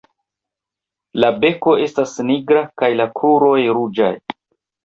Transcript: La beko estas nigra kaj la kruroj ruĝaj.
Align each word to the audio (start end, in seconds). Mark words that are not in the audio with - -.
La 1.23 1.29
beko 1.43 1.75
estas 1.83 2.15
nigra 2.31 2.65
kaj 2.83 2.91
la 3.03 3.09
kruroj 3.21 3.63
ruĝaj. 3.81 4.13